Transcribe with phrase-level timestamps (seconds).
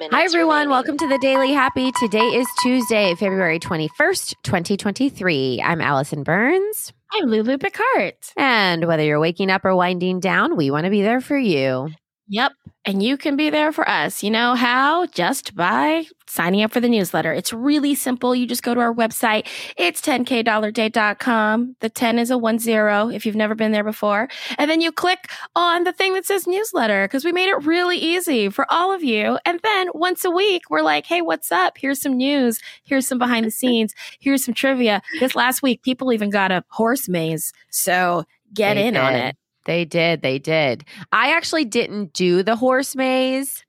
[0.00, 0.14] minutes.
[0.14, 0.68] Hi, everyone.
[0.68, 0.70] remaining.
[0.70, 1.92] Welcome to the Daily Happy.
[1.92, 5.60] Today is Tuesday, February 21st, 2023.
[5.62, 6.94] I'm Allison Burns.
[7.12, 8.14] I'm Lulu Picard.
[8.34, 11.90] And whether you're waking up or winding down, we want to be there for you.
[12.28, 12.52] Yep.
[12.86, 14.22] And you can be there for us.
[14.22, 15.04] You know how?
[15.06, 17.32] Just by signing up for the newsletter.
[17.32, 18.34] It's really simple.
[18.34, 19.46] You just go to our website.
[19.76, 21.76] It's 10kdollarday.com.
[21.80, 24.28] The 10 is a one zero if you've never been there before.
[24.56, 27.98] And then you click on the thing that says newsletter because we made it really
[27.98, 29.38] easy for all of you.
[29.44, 31.76] And then once a week, we're like, hey, what's up?
[31.76, 32.60] Here's some news.
[32.84, 33.94] Here's some behind the scenes.
[34.20, 35.02] Here's some trivia.
[35.18, 37.52] This last week, people even got a horse maze.
[37.70, 39.36] So get They in on it.
[39.66, 40.22] They did.
[40.22, 40.84] They did.
[41.12, 43.64] I actually didn't do the horse maze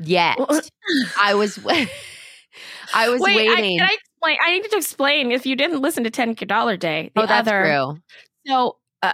[0.00, 0.38] yet.
[1.20, 1.58] I was.
[2.94, 3.80] I was Wait, waiting.
[3.80, 4.36] I, can I explain?
[4.44, 7.12] I need to explain if you didn't listen to 10 dollar day.
[7.14, 7.98] The oh, that's other, true.
[8.46, 9.12] So, uh,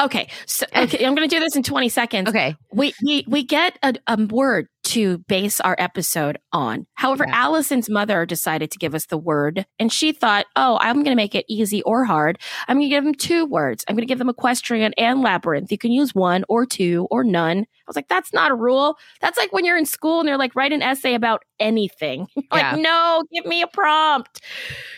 [0.00, 2.28] okay, so okay, I'm going to do this in 20 seconds.
[2.28, 2.56] Okay.
[2.72, 6.86] We we we get a, a word to base our episode on.
[6.94, 7.44] However, Yeah.
[7.46, 11.14] Allison's mother decided to give us the word, and she thought, "Oh, I'm going to
[11.14, 12.38] make it easy or hard.
[12.68, 13.84] I'm going to give them two words.
[13.88, 15.70] I'm going to give them equestrian and labyrinth.
[15.72, 18.96] You can use one or two or none." I was like, "That's not a rule.
[19.20, 22.26] That's like when you're in school and they're like, write an essay about anything.
[22.52, 24.40] like, no, give me a prompt."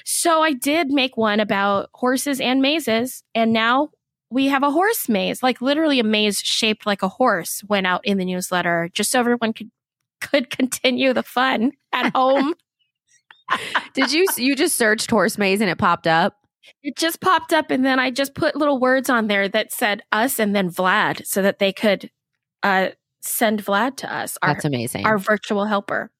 [0.05, 3.91] So I did make one about horses and mazes, and now
[4.31, 8.01] we have a horse maze, like literally a maze shaped like a horse went out
[8.05, 9.71] in the newsletter just so everyone could
[10.21, 12.55] could continue the fun at home.
[13.95, 14.27] Did you?
[14.37, 16.35] You just searched horse maze and it popped up.
[16.83, 20.03] it just popped up and then I just put little words on there that said
[20.11, 22.11] us and then Vlad so that they could
[22.65, 22.89] uh
[23.21, 25.07] send Vlad to us, our That's amazing.
[25.07, 26.11] our virtual helper.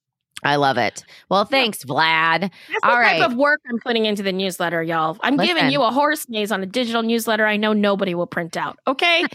[0.47, 1.05] I love it.
[1.29, 2.41] Well, thanks, Vlad.
[2.41, 2.53] That's
[2.83, 3.21] All the right.
[3.21, 5.17] type of work I'm putting into the newsletter, y'all.
[5.23, 5.57] I'm Listen.
[5.57, 8.79] giving you a horse maze on a digital newsletter I know nobody will print out.
[8.87, 9.25] Okay?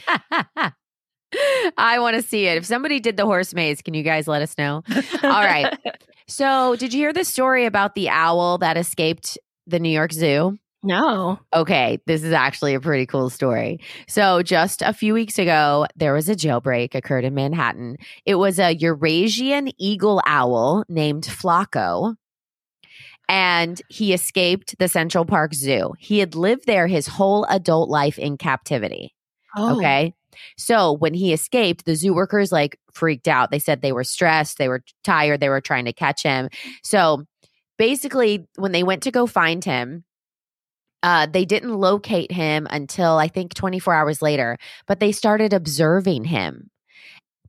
[1.77, 2.57] I want to see it.
[2.57, 4.83] If somebody did the horse maze, can you guys let us know?
[5.23, 5.77] All right.
[6.27, 10.57] So, did you hear the story about the owl that escaped the New York Zoo?
[10.83, 11.39] No.
[11.53, 13.79] Okay, this is actually a pretty cool story.
[14.07, 17.97] So, just a few weeks ago, there was a jailbreak occurred in Manhattan.
[18.25, 22.15] It was a Eurasian eagle owl named Flaco.
[23.29, 25.93] And he escaped the Central Park Zoo.
[25.99, 29.15] He had lived there his whole adult life in captivity.
[29.55, 29.77] Oh.
[29.77, 30.15] Okay.
[30.57, 33.51] So when he escaped, the zoo workers like freaked out.
[33.51, 36.49] They said they were stressed, they were tired, they were trying to catch him.
[36.83, 37.25] So
[37.77, 40.03] basically, when they went to go find him,
[41.03, 44.57] uh, they didn't locate him until I think 24 hours later,
[44.87, 46.69] but they started observing him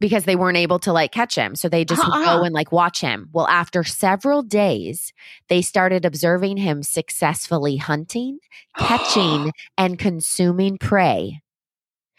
[0.00, 1.54] because they weren't able to like catch him.
[1.54, 2.38] So they just would Uh-uh.
[2.38, 3.28] go and like watch him.
[3.32, 5.12] Well, after several days,
[5.48, 8.38] they started observing him successfully hunting,
[8.76, 11.40] catching, and consuming prey.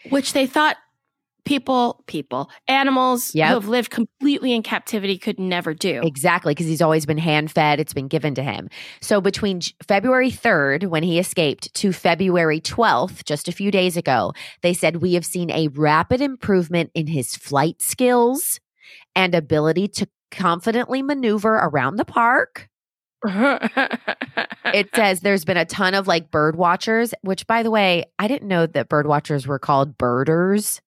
[0.09, 0.77] which they thought
[1.45, 3.47] people, people, animals Yep.
[3.47, 6.01] who have lived completely in captivity could never do.
[6.03, 7.79] Exactly, because he's always been hand fed.
[7.79, 8.69] It's been given to him.
[9.01, 14.33] So between February 3rd, when he escaped, to February 12th, just a few days ago,
[14.61, 18.59] they said we have seen a rapid improvement in his flight skills
[19.15, 22.69] and ability to confidently maneuver around the park.
[24.73, 28.27] It says there's been a ton of like bird watchers, which by the way, I
[28.27, 30.81] didn't know that bird watchers were called birders.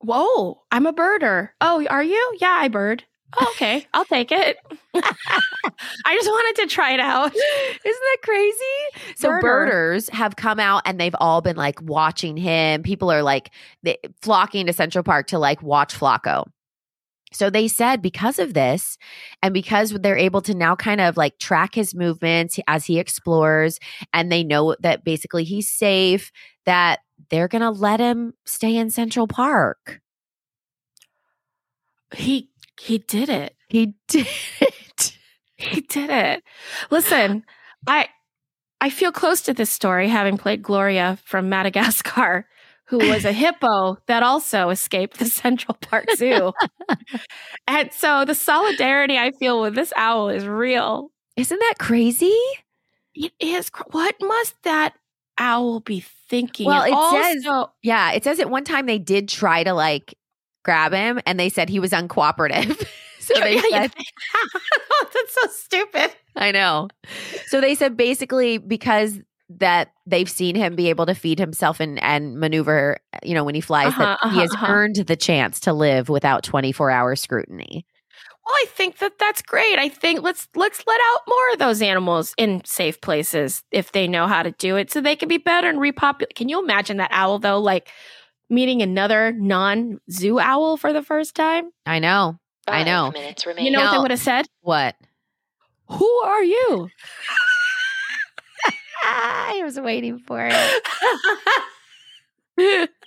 [0.00, 1.50] Whoa, I'm a birder.
[1.60, 2.36] Oh, are you?
[2.40, 3.04] Yeah, I bird.
[3.38, 4.56] Oh, okay, I'll take it.
[4.94, 7.32] I just wanted to try it out.
[7.34, 9.14] Isn't that crazy?
[9.16, 9.40] So Birder.
[9.40, 12.82] birders have come out and they've all been like watching him.
[12.82, 13.50] People are like
[13.82, 16.46] they, flocking to Central Park to like watch Flaco.
[17.32, 18.96] So they said because of this
[19.42, 23.78] and because they're able to now kind of like track his movements as he explores
[24.14, 26.32] and they know that basically he's safe
[26.64, 30.00] that they're going to let him stay in Central Park.
[32.14, 33.54] He he did it.
[33.68, 34.26] He did.
[35.56, 36.44] He did it.
[36.90, 37.44] Listen,
[37.86, 38.08] I
[38.80, 42.46] I feel close to this story having played Gloria from Madagascar,
[42.86, 46.52] who was a hippo that also escaped the Central Park Zoo.
[47.66, 51.10] and so the solidarity I feel with this owl is real.
[51.36, 52.38] Isn't that crazy?
[53.14, 54.94] It is what must that
[55.38, 56.66] owl be thinking?
[56.66, 57.46] Well, it says-
[57.82, 60.14] Yeah, it says at one time they did try to like
[60.64, 62.76] grab him and they said he was uncooperative.
[63.20, 63.82] so they Yeah, yeah.
[63.82, 63.92] said,
[65.14, 66.10] That's so stupid.
[66.36, 66.88] I know.
[67.46, 69.18] So they said basically because
[69.50, 73.54] that they've seen him be able to feed himself and, and maneuver, you know, when
[73.54, 74.72] he flies, that Uh-huh, he has uh-huh, uh-huh.
[74.74, 77.86] earned the chance to live without 24 hour scrutiny.
[78.48, 79.78] Well, I think that that's great.
[79.78, 84.08] I think let's let's let out more of those animals in safe places if they
[84.08, 86.34] know how to do it, so they can be better and repopulate.
[86.34, 87.90] Can you imagine that owl though, like
[88.48, 91.70] meeting another non-zoo owl for the first time?
[91.84, 92.38] I know.
[92.66, 93.10] I know.
[93.10, 93.70] Minutes remaining.
[93.70, 94.46] You know what they would have said?
[94.62, 94.96] What?
[95.90, 96.88] Who are you?
[99.02, 100.82] I was waiting for it.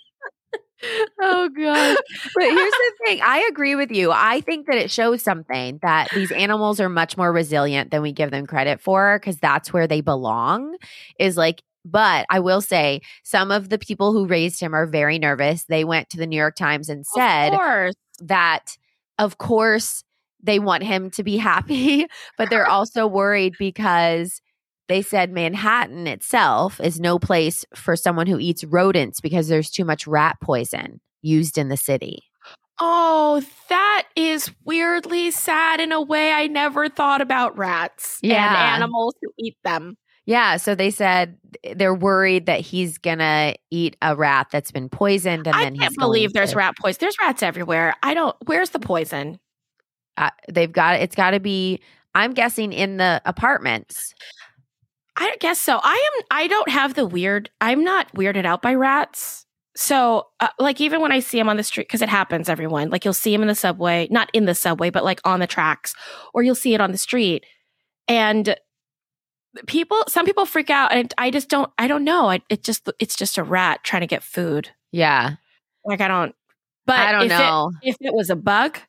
[1.22, 1.98] oh god.
[2.36, 3.19] But here's the thing.
[3.24, 4.12] I agree with you.
[4.12, 8.12] I think that it shows something that these animals are much more resilient than we
[8.12, 10.75] give them credit for because that's where they belong.
[11.19, 15.18] Is like but I will say some of the people who raised him are very
[15.18, 15.63] nervous.
[15.63, 18.77] They went to the New York Times and said of that
[19.18, 20.04] of course
[20.44, 22.07] they want him to be happy,
[22.38, 24.42] but they're also worried because
[24.92, 29.86] they said Manhattan itself is no place for someone who eats rodents because there's too
[29.86, 32.24] much rat poison used in the city.
[32.80, 38.48] Oh, that is weirdly sad in a way I never thought about rats Yeah.
[38.48, 39.98] and animals who eat them.
[40.26, 41.38] Yeah, so they said
[41.76, 45.98] they're worried that he's gonna eat a rat that's been poisoned, and I then can't
[45.98, 46.98] believe there's to- rat poison.
[47.02, 47.96] There's rats everywhere.
[48.04, 48.36] I don't.
[48.46, 49.40] Where's the poison?
[50.18, 51.82] Uh, they've got it's got to be.
[52.14, 54.14] I'm guessing in the apartments.
[55.16, 55.80] I guess so.
[55.81, 56.25] I am.
[56.31, 57.50] I don't have the weird.
[57.60, 59.46] I'm not weirded out by rats.
[59.75, 62.90] So, uh, like, even when I see them on the street, because it happens, everyone.
[62.90, 65.48] Like, you'll see them in the subway, not in the subway, but like on the
[65.48, 65.94] tracks,
[66.34, 67.46] or you'll see it on the street,
[68.08, 68.56] and
[69.68, 70.04] people.
[70.08, 71.72] Some people freak out, and I just don't.
[71.78, 72.30] I don't know.
[72.30, 72.90] I, it just.
[73.00, 74.69] It's just a rat trying to get food.
[74.92, 75.36] Yeah,
[75.86, 76.36] Like, I don't.
[76.86, 77.72] But I don't if know.
[77.81, 78.80] It, if it was a bug,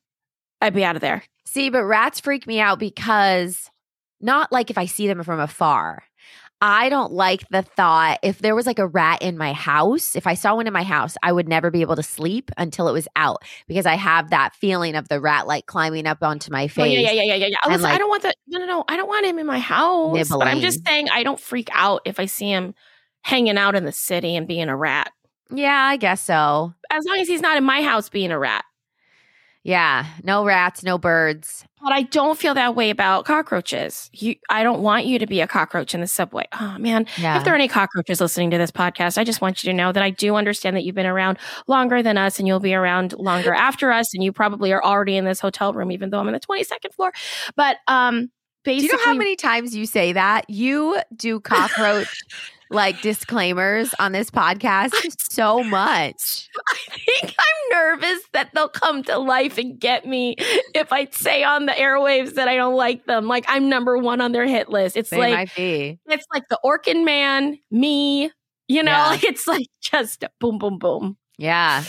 [0.61, 1.23] I'd be out of there.
[1.47, 3.71] See, but rats freak me out because
[4.23, 6.05] not like if I see them from afar.
[6.65, 10.29] I don't like the thought if there was like a rat in my house, if
[10.29, 12.93] I saw one in my house, I would never be able to sleep until it
[12.93, 16.67] was out because I have that feeling of the rat like climbing up onto my
[16.67, 16.93] Oh, face.
[16.93, 17.47] yeah, yeah, yeah, yeah, yeah.
[17.49, 17.57] yeah.
[17.65, 18.37] And, Listen, I don't want that.
[18.47, 18.85] No, no, no.
[18.87, 20.29] I don't want him in my house.
[20.29, 22.75] But I'm just saying, I don't freak out if I see him
[23.23, 25.11] hanging out in the city and being a rat.
[25.51, 26.73] Yeah, I guess so.
[26.93, 28.65] As long as he's not in my house being a rat.
[29.65, 31.65] Yeah, no rats, no birds.
[31.81, 34.11] But I don't feel that way about cockroaches.
[34.13, 36.47] You, I don't want you to be a cockroach in the subway.
[36.61, 37.39] Oh man, Yeah.
[37.39, 39.93] if there are any cockroaches listening to this podcast, I just want you to know
[39.93, 41.39] that I do understand that you've been around
[41.69, 45.17] longer than us, and you'll be around longer after us, and you probably are already
[45.17, 47.13] in this hotel room, even though I'm on the 22nd floor.
[47.57, 48.31] But um,
[48.65, 50.49] do basically, you know how many times you say that?
[50.49, 52.09] You do cockroach
[52.71, 54.95] like disclaimers on this podcast
[55.31, 56.49] so much.
[56.69, 60.37] I think I'm nervous that they'll come to life and get me
[60.75, 63.27] if I say on the airwaves that I don't like them.
[63.29, 64.97] Like I'm number one on their hit list.
[64.97, 68.31] It's They like it's like the Orkin Man, me.
[68.69, 69.07] You know, Yeah.
[69.09, 71.19] like it's like just boom, boom, boom.
[71.37, 71.83] Yeah.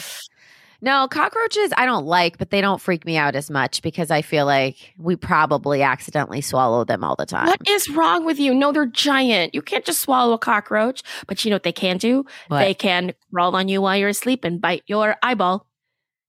[0.84, 4.22] No, cockroaches I don't like, but they don't freak me out as much because I
[4.22, 7.48] feel like we probably accidentally swallow them all the time.
[7.48, 8.54] What is wrong with you?
[8.54, 9.56] No, they're giant.
[9.56, 11.02] You can't just swallow a cockroach.
[11.26, 12.26] But you know what they can do?
[12.50, 12.60] What?
[12.60, 15.66] They can crawl on you while you're asleep and bite your eyeball.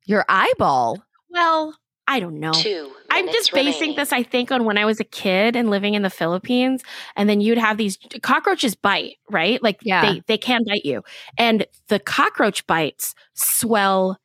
[0.06, 1.02] Your eyeball.
[1.30, 2.52] Well, I don't know.
[2.52, 2.92] Two.
[3.10, 3.96] I'm just basing remaining.
[3.96, 6.84] this, I think, on when I was a kid and living in the Philippines,
[7.16, 9.60] and then you'd have these cockroaches bite, right?
[9.64, 10.02] Like Yeah.
[10.12, 11.02] they they can bite you,
[11.38, 14.18] and the cockroach bites swell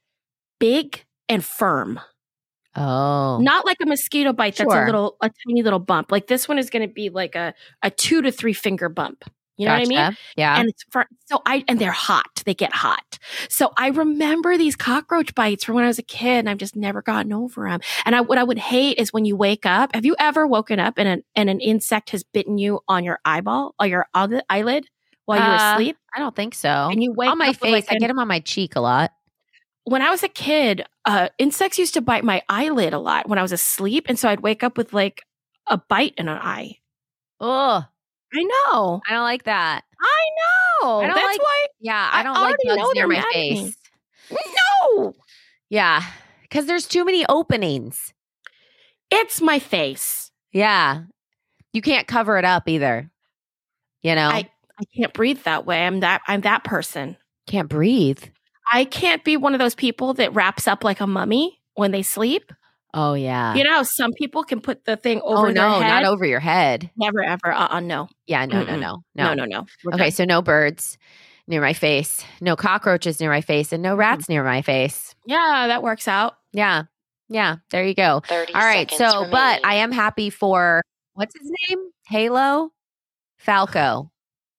[0.59, 1.99] big and firm,
[2.75, 3.39] Oh.
[3.41, 6.11] not like a mosquito bite that's a little a tiny little bump.
[6.11, 9.23] Like this one is going to be like a a two to three finger bump.
[9.57, 10.17] You know what I mean?
[10.37, 10.57] Yeah.
[10.57, 12.43] And it's for, so I and they're hot.
[12.45, 13.19] They get hot.
[13.49, 16.77] So I remember these cockroach bites from when I was a kid, and I've just
[16.77, 17.81] never gotten over them.
[18.05, 19.93] And I what I would hate is when you wake up.
[19.93, 23.19] Have you ever woken up and an and an insect has bitten you on your
[23.25, 24.85] eyeball or your eyelid
[25.25, 25.97] while you're Uh, asleep?
[26.15, 26.69] I don't think so.
[26.89, 27.71] And you wake on my up face.
[27.73, 29.11] like, I an- get them on my cheek a lot.
[29.89, 33.39] When I was a kid, uh, insects used to bite my eyelid a lot when
[33.39, 35.23] I was asleep, and so I'd wake up with like
[35.67, 36.77] a bite in an eye.
[37.39, 37.83] Oh,
[38.33, 39.01] I know.
[39.07, 39.83] I don't like that.
[39.99, 40.99] I know.
[40.99, 41.65] I don't That's like- why.
[41.81, 43.75] Yeah, I I don't like already know bugs near my face.
[44.31, 45.13] No,
[45.69, 46.03] Yeah,
[46.43, 48.13] because there's too many openings.
[49.11, 50.31] it's my face.
[50.51, 51.03] Yeah,
[51.73, 53.09] you can't cover it up either.
[54.03, 55.85] You know, I I can't breathe that way.
[55.85, 57.17] I'm that I'm that person.
[57.47, 58.23] can't breathe.
[58.71, 62.03] I can't be one of those people that wraps up like a mummy when they
[62.03, 62.51] sleep.
[62.93, 63.53] Oh yeah.
[63.55, 65.69] You know, some people can put the thing over their head.
[65.69, 66.01] oh their no, head.
[66.01, 66.89] not over your head.
[66.97, 67.51] Never ever.
[67.53, 68.09] Uh uh no.
[68.27, 68.79] Yeah, no, no, Mm-mm.
[68.79, 69.65] no, No, no, no.
[69.83, 70.11] We're Okay, done.
[70.11, 70.97] so no birds
[71.47, 73.99] near my face, no cockroaches near my face, and no Mm-hmm.
[73.99, 75.15] rats near my face.
[75.25, 76.35] Yeah, that works out.
[76.51, 76.83] Yeah,
[77.27, 77.57] yeah.
[77.71, 78.21] There you go.
[78.27, 78.89] 30 All right.
[78.89, 79.63] seconds So, but.
[79.63, 80.81] I am happy for
[81.13, 81.79] what's his name?
[82.07, 82.71] Halo
[83.37, 84.11] Falco.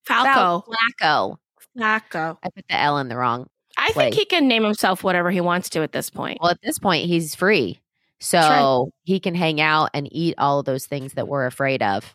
[0.04, 0.64] Falco.
[1.02, 1.36] Flaco.
[1.78, 2.38] Falco.
[2.42, 3.48] I put the L in the wrong.
[3.80, 3.94] I Wait.
[3.94, 6.38] think he can name himself whatever he wants to at this point.
[6.42, 7.80] Well, at this point, he's free,
[8.18, 12.14] so he can hang out and eat all of those things that we're afraid of.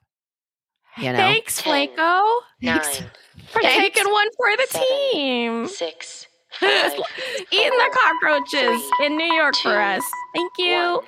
[0.98, 1.18] You know.
[1.18, 2.82] Thanks, Ten, Flaco, Nine,
[3.48, 3.76] for Thanks.
[3.98, 4.88] taking one for the Seven.
[5.12, 5.68] team.
[5.68, 6.28] six,
[6.62, 7.02] Eating five,
[7.52, 10.04] the cockroaches three, in New York for us.
[10.36, 10.76] Thank you.
[10.98, 11.06] one.